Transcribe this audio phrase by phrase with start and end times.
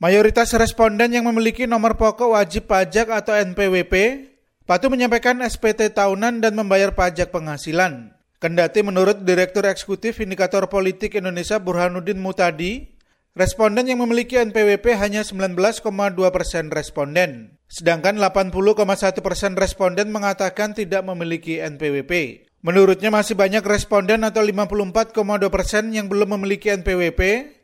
[0.00, 4.24] Mayoritas responden yang memiliki nomor pokok wajib pajak atau NPWP
[4.64, 8.16] patuh menyampaikan SPT tahunan dan membayar pajak penghasilan.
[8.40, 12.96] Kendati menurut Direktur Eksekutif Indikator Politik Indonesia Burhanuddin Mutadi,
[13.36, 15.92] responden yang memiliki NPWP hanya 19,2
[16.32, 22.48] persen responden, sedangkan 80,1 persen responden mengatakan tidak memiliki NPWP.
[22.64, 25.12] Menurutnya masih banyak responden atau 54,2
[25.52, 27.20] persen yang belum memiliki NPWP,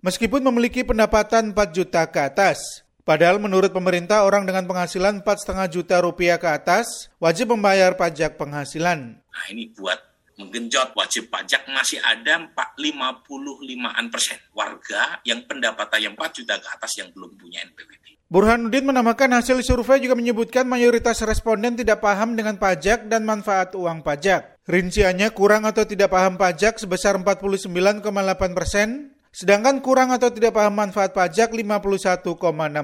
[0.00, 2.84] meskipun memiliki pendapatan 4 juta ke atas.
[3.00, 9.18] Padahal menurut pemerintah orang dengan penghasilan 4,5 juta rupiah ke atas wajib membayar pajak penghasilan.
[9.18, 9.98] Nah ini buat
[10.40, 17.08] menggenjot wajib pajak masih ada 55-an persen warga yang pendapatannya 4 juta ke atas yang
[17.12, 18.00] belum punya NPWP.
[18.30, 24.06] Burhanuddin menambahkan hasil survei juga menyebutkan mayoritas responden tidak paham dengan pajak dan manfaat uang
[24.06, 24.54] pajak.
[24.70, 27.74] Rinciannya kurang atau tidak paham pajak sebesar 49,8
[28.54, 32.30] persen, sedangkan kurang atau tidak paham manfaat pajak 51,6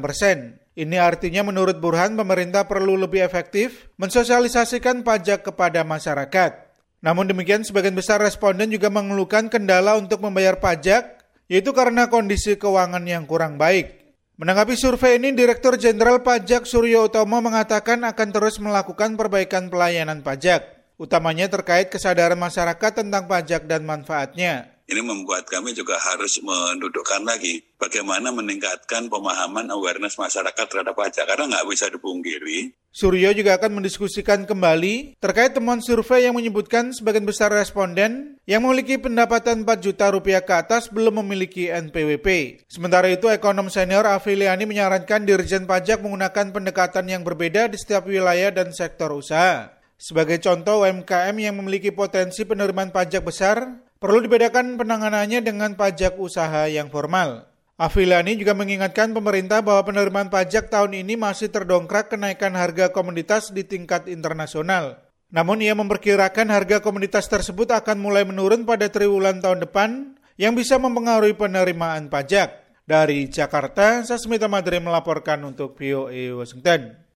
[0.02, 0.58] persen.
[0.76, 6.66] Ini artinya menurut Burhan pemerintah perlu lebih efektif mensosialisasikan pajak kepada masyarakat.
[7.00, 11.16] Namun demikian sebagian besar responden juga mengeluhkan kendala untuk membayar pajak,
[11.48, 14.06] yaitu karena kondisi keuangan yang kurang baik.
[14.36, 20.92] Menanggapi survei ini, Direktur Jenderal Pajak Suryo Utomo mengatakan akan terus melakukan perbaikan pelayanan pajak,
[21.00, 24.75] utamanya terkait kesadaran masyarakat tentang pajak dan manfaatnya.
[24.86, 31.50] Ini membuat kami juga harus mendudukkan lagi bagaimana meningkatkan pemahaman awareness masyarakat terhadap pajak karena
[31.50, 32.70] nggak bisa dipungkiri.
[32.94, 38.94] Suryo juga akan mendiskusikan kembali terkait temuan survei yang menyebutkan sebagian besar responden yang memiliki
[38.94, 42.62] pendapatan 4 juta rupiah ke atas belum memiliki NPWP.
[42.70, 48.54] Sementara itu, ekonom senior Afiliani menyarankan Dirjen Pajak menggunakan pendekatan yang berbeda di setiap wilayah
[48.54, 49.76] dan sektor usaha.
[49.98, 56.70] Sebagai contoh, UMKM yang memiliki potensi penerimaan pajak besar Perlu dibedakan penanganannya dengan pajak usaha
[56.70, 57.42] yang formal.
[57.74, 63.66] Afilani juga mengingatkan pemerintah bahwa penerimaan pajak tahun ini masih terdongkrak kenaikan harga komoditas di
[63.66, 65.02] tingkat internasional.
[65.34, 70.78] Namun ia memperkirakan harga komoditas tersebut akan mulai menurun pada triwulan tahun depan yang bisa
[70.78, 72.62] mempengaruhi penerimaan pajak.
[72.86, 77.05] Dari Jakarta, Sasmita Madri melaporkan untuk VOA Washington.